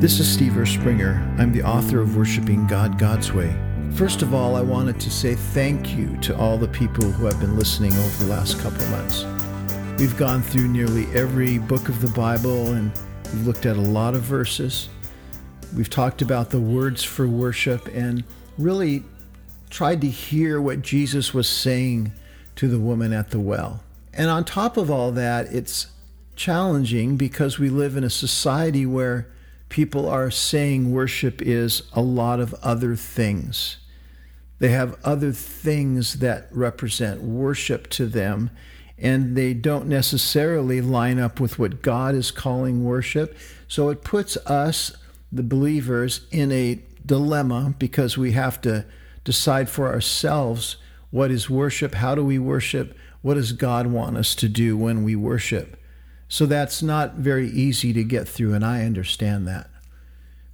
This 0.00 0.18
is 0.18 0.32
Steve 0.32 0.66
Springer. 0.66 1.20
I'm 1.38 1.52
the 1.52 1.62
author 1.62 2.00
of 2.00 2.16
Worshiping 2.16 2.66
God 2.66 2.98
God's 2.98 3.32
Way. 3.32 3.54
First 3.92 4.22
of 4.22 4.32
all, 4.32 4.56
I 4.56 4.62
wanted 4.62 4.98
to 4.98 5.10
say 5.10 5.34
thank 5.34 5.94
you 5.94 6.16
to 6.22 6.36
all 6.38 6.56
the 6.56 6.68
people 6.68 7.04
who 7.04 7.26
have 7.26 7.38
been 7.38 7.56
listening 7.56 7.92
over 7.92 8.24
the 8.24 8.30
last 8.30 8.58
couple 8.60 8.86
months. 8.86 9.24
We've 10.00 10.16
gone 10.16 10.40
through 10.40 10.68
nearly 10.68 11.04
every 11.14 11.58
book 11.58 11.90
of 11.90 12.00
the 12.00 12.08
Bible 12.08 12.72
and 12.72 12.90
we've 13.24 13.46
looked 13.46 13.66
at 13.66 13.76
a 13.76 13.80
lot 13.80 14.14
of 14.14 14.22
verses. 14.22 14.88
We've 15.76 15.90
talked 15.90 16.22
about 16.22 16.48
the 16.48 16.60
words 16.60 17.04
for 17.04 17.28
worship 17.28 17.86
and 17.88 18.24
really 18.56 19.04
tried 19.68 20.00
to 20.00 20.08
hear 20.08 20.62
what 20.62 20.80
Jesus 20.80 21.34
was 21.34 21.48
saying 21.48 22.12
to 22.56 22.68
the 22.68 22.78
woman 22.78 23.12
at 23.12 23.30
the 23.30 23.40
well. 23.40 23.82
And 24.14 24.30
on 24.30 24.44
top 24.44 24.76
of 24.78 24.90
all 24.90 25.12
that, 25.12 25.46
it's 25.52 25.88
challenging 26.40 27.18
because 27.18 27.58
we 27.58 27.68
live 27.68 27.98
in 27.98 28.02
a 28.02 28.08
society 28.08 28.86
where 28.86 29.30
people 29.68 30.08
are 30.08 30.30
saying 30.30 30.90
worship 30.90 31.42
is 31.42 31.82
a 31.92 32.00
lot 32.00 32.40
of 32.40 32.54
other 32.62 32.96
things. 32.96 33.76
They 34.58 34.70
have 34.70 34.98
other 35.04 35.32
things 35.32 36.20
that 36.20 36.48
represent 36.50 37.20
worship 37.20 37.90
to 37.90 38.06
them, 38.06 38.48
and 38.96 39.36
they 39.36 39.52
don't 39.52 39.86
necessarily 39.86 40.80
line 40.80 41.18
up 41.18 41.40
with 41.40 41.58
what 41.58 41.82
God 41.82 42.14
is 42.14 42.30
calling 42.30 42.84
worship. 42.84 43.36
So 43.68 43.90
it 43.90 44.02
puts 44.02 44.38
us, 44.38 44.96
the 45.30 45.42
believers, 45.42 46.26
in 46.30 46.50
a 46.52 46.80
dilemma 47.04 47.74
because 47.78 48.16
we 48.16 48.32
have 48.32 48.62
to 48.62 48.86
decide 49.24 49.68
for 49.68 49.88
ourselves 49.88 50.76
what 51.10 51.30
is 51.30 51.50
worship, 51.50 51.96
how 51.96 52.14
do 52.14 52.24
we 52.24 52.38
worship, 52.38 52.96
what 53.20 53.34
does 53.34 53.52
God 53.52 53.88
want 53.88 54.16
us 54.16 54.34
to 54.36 54.48
do 54.48 54.74
when 54.78 55.04
we 55.04 55.14
worship. 55.14 55.76
So 56.30 56.46
that's 56.46 56.80
not 56.80 57.14
very 57.14 57.50
easy 57.50 57.92
to 57.92 58.04
get 58.04 58.28
through, 58.28 58.54
and 58.54 58.64
I 58.64 58.84
understand 58.84 59.48
that. 59.48 59.68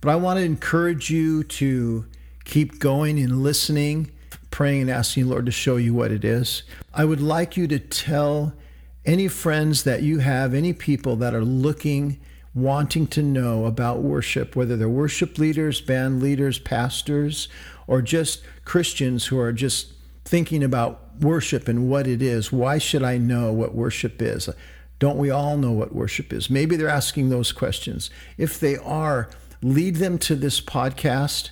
But 0.00 0.10
I 0.10 0.16
want 0.16 0.38
to 0.38 0.44
encourage 0.44 1.10
you 1.10 1.44
to 1.44 2.06
keep 2.46 2.78
going 2.78 3.18
and 3.18 3.42
listening, 3.42 4.10
praying 4.50 4.80
and 4.80 4.90
asking 4.90 5.24
the 5.24 5.30
Lord 5.30 5.44
to 5.44 5.52
show 5.52 5.76
you 5.76 5.92
what 5.92 6.10
it 6.10 6.24
is. 6.24 6.62
I 6.94 7.04
would 7.04 7.20
like 7.20 7.58
you 7.58 7.68
to 7.68 7.78
tell 7.78 8.54
any 9.04 9.28
friends 9.28 9.84
that 9.84 10.02
you 10.02 10.20
have, 10.20 10.54
any 10.54 10.72
people 10.72 11.14
that 11.16 11.34
are 11.34 11.44
looking, 11.44 12.20
wanting 12.54 13.06
to 13.08 13.22
know 13.22 13.66
about 13.66 14.00
worship, 14.00 14.56
whether 14.56 14.78
they're 14.78 14.88
worship 14.88 15.36
leaders, 15.36 15.82
band 15.82 16.22
leaders, 16.22 16.58
pastors, 16.58 17.48
or 17.86 18.00
just 18.00 18.42
Christians 18.64 19.26
who 19.26 19.38
are 19.38 19.52
just 19.52 19.92
thinking 20.24 20.64
about 20.64 21.02
worship 21.20 21.68
and 21.68 21.90
what 21.90 22.06
it 22.06 22.22
is. 22.22 22.50
Why 22.50 22.78
should 22.78 23.02
I 23.02 23.18
know 23.18 23.52
what 23.52 23.74
worship 23.74 24.22
is? 24.22 24.48
Don't 24.98 25.18
we 25.18 25.30
all 25.30 25.56
know 25.56 25.72
what 25.72 25.94
worship 25.94 26.32
is? 26.32 26.48
Maybe 26.48 26.76
they're 26.76 26.88
asking 26.88 27.28
those 27.28 27.52
questions. 27.52 28.10
If 28.38 28.58
they 28.58 28.76
are, 28.76 29.28
lead 29.62 29.96
them 29.96 30.18
to 30.18 30.34
this 30.34 30.60
podcast. 30.60 31.50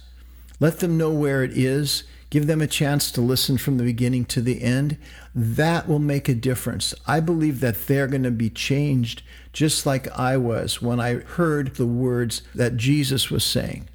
Let 0.60 0.80
them 0.80 0.96
know 0.96 1.10
where 1.10 1.42
it 1.42 1.56
is. 1.56 2.04
Give 2.30 2.46
them 2.46 2.60
a 2.60 2.66
chance 2.66 3.10
to 3.12 3.20
listen 3.20 3.58
from 3.58 3.76
the 3.76 3.84
beginning 3.84 4.24
to 4.26 4.40
the 4.40 4.62
end. 4.62 4.96
That 5.34 5.86
will 5.86 5.98
make 5.98 6.28
a 6.28 6.34
difference. 6.34 6.94
I 7.06 7.20
believe 7.20 7.60
that 7.60 7.86
they're 7.86 8.08
going 8.08 8.22
to 8.24 8.30
be 8.30 8.50
changed 8.50 9.22
just 9.52 9.86
like 9.86 10.10
I 10.18 10.36
was 10.36 10.82
when 10.82 10.98
I 10.98 11.14
heard 11.14 11.76
the 11.76 11.86
words 11.86 12.42
that 12.54 12.76
Jesus 12.76 13.30
was 13.30 13.44
saying. 13.44 13.88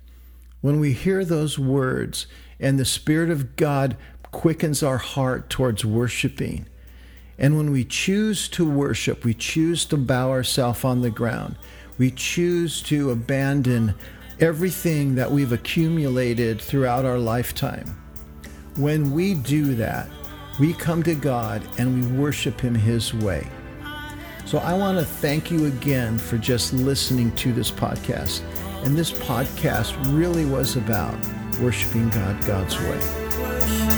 When 0.61 0.79
we 0.79 0.93
hear 0.93 1.25
those 1.25 1.57
words 1.57 2.27
and 2.59 2.79
the 2.79 2.85
Spirit 2.85 3.29
of 3.29 3.55
God 3.55 3.97
quickens 4.31 4.83
our 4.83 4.97
heart 4.99 5.49
towards 5.49 5.83
worshiping, 5.83 6.67
and 7.39 7.55
when 7.55 7.71
we 7.71 7.85
choose 7.85 8.49
to 8.49 8.69
worship, 8.69 9.23
we 9.23 9.33
choose 9.33 9.85
to 9.85 9.97
bow 9.97 10.29
ourselves 10.29 10.83
on 10.83 11.01
the 11.01 11.09
ground. 11.09 11.55
We 11.97 12.11
choose 12.11 12.81
to 12.83 13.11
abandon 13.11 13.95
everything 14.41 15.15
that 15.15 15.31
we've 15.31 15.53
accumulated 15.53 16.61
throughout 16.61 17.05
our 17.05 17.17
lifetime. 17.17 17.97
When 18.75 19.11
we 19.11 19.33
do 19.33 19.73
that, 19.75 20.09
we 20.59 20.73
come 20.73 21.01
to 21.03 21.15
God 21.15 21.61
and 21.77 21.95
we 21.95 22.17
worship 22.17 22.59
Him 22.59 22.75
His 22.75 23.13
way. 23.13 23.47
So 24.45 24.57
I 24.57 24.77
want 24.77 24.97
to 24.97 25.05
thank 25.05 25.49
you 25.49 25.67
again 25.67 26.17
for 26.17 26.37
just 26.37 26.73
listening 26.73 27.33
to 27.35 27.53
this 27.53 27.71
podcast. 27.71 28.41
And 28.83 28.97
this 28.97 29.11
podcast 29.11 29.95
really 30.17 30.45
was 30.45 30.75
about 30.75 31.15
worshiping 31.61 32.09
God 32.09 32.45
God's 32.45 32.77
way. 32.79 33.88